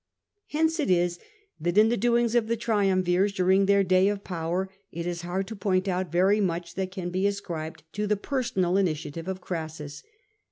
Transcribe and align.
Hence 0.47 0.79
it 0.79 0.89
is 0.89 1.19
that 1.59 1.77
in 1.77 1.89
the 1.89 1.95
doings 1.95 2.33
of 2.33 2.47
the 2.47 2.57
triumvirs 2.57 3.33
dur 3.33 3.51
ing 3.51 3.67
their 3.67 3.83
day 3.83 4.07
of 4.07 4.23
power, 4.23 4.67
it 4.91 5.05
is 5.05 5.21
hard 5.21 5.45
to 5.49 5.55
point 5.55 5.87
out 5.87 6.11
very 6.11 6.41
much 6.41 6.73
that 6.73 6.89
can 6.91 7.11
be 7.11 7.27
ascribed 7.27 7.83
to 7.93 8.07
the 8.07 8.17
personal 8.17 8.77
initiative 8.77 9.27
of 9.27 9.41
Crassus. 9.41 10.01